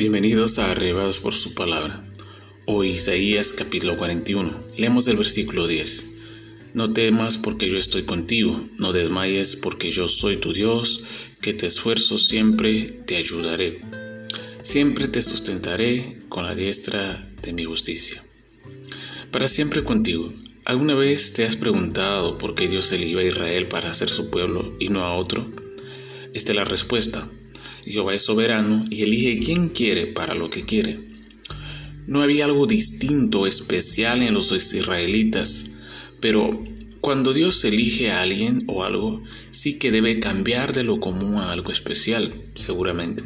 [0.00, 2.10] Bienvenidos a Arrebados por su palabra.
[2.64, 4.50] Hoy Isaías capítulo 41.
[4.78, 6.06] Leemos el versículo 10.
[6.72, 11.04] No temas porque yo estoy contigo, no desmayes porque yo soy tu Dios,
[11.42, 13.82] que te esfuerzo siempre, te ayudaré.
[14.62, 18.24] Siempre te sustentaré con la diestra de mi justicia.
[19.30, 20.32] Para siempre contigo.
[20.64, 24.74] ¿Alguna vez te has preguntado por qué Dios eligió a Israel para ser su pueblo
[24.80, 25.52] y no a otro?
[26.32, 27.28] Esta es la respuesta
[27.84, 31.00] Jehová es soberano y elige quien quiere para lo que quiere.
[32.06, 35.70] No había algo distinto, especial en los israelitas,
[36.20, 36.50] pero
[37.00, 41.52] cuando Dios elige a alguien o algo, sí que debe cambiar de lo común a
[41.52, 43.24] algo especial, seguramente.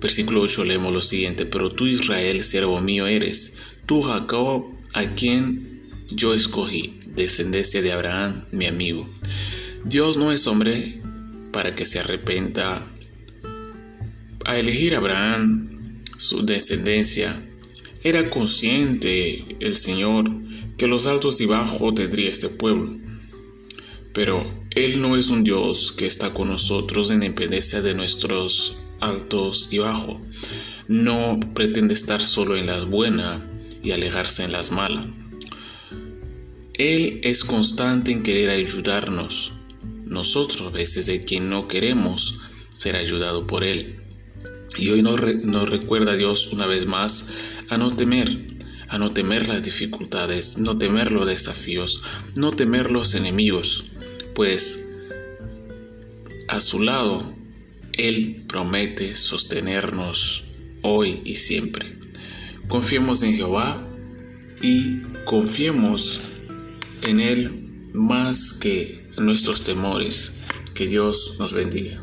[0.00, 5.82] Versículo 8 leemos lo siguiente, pero tú Israel, siervo mío eres, tú Jacob, a quien
[6.10, 9.08] yo escogí, descendencia de Abraham, mi amigo.
[9.84, 11.00] Dios no es hombre
[11.52, 12.91] para que se arrepienta.
[14.44, 17.48] A elegir a Abraham, su descendencia,
[18.02, 20.24] era consciente el Señor
[20.76, 22.98] que los altos y bajos tendría este pueblo.
[24.12, 29.68] Pero Él no es un Dios que está con nosotros en dependencia de nuestros altos
[29.70, 30.16] y bajos.
[30.88, 33.42] No pretende estar solo en las buenas
[33.82, 35.06] y alejarse en las malas.
[36.74, 39.52] Él es constante en querer ayudarnos,
[40.04, 42.40] nosotros a veces de quien no queremos
[42.76, 44.01] ser ayudado por Él.
[44.78, 47.28] Y hoy nos, nos recuerda Dios una vez más
[47.68, 48.38] a no temer,
[48.88, 52.02] a no temer las dificultades, no temer los desafíos,
[52.34, 53.84] no temer los enemigos,
[54.34, 54.88] pues
[56.48, 57.34] a su lado
[57.92, 60.44] Él promete sostenernos
[60.82, 61.98] hoy y siempre.
[62.68, 63.86] Confiemos en Jehová
[64.60, 66.20] y confiemos
[67.02, 70.32] en Él más que nuestros temores.
[70.74, 72.02] Que Dios nos bendiga.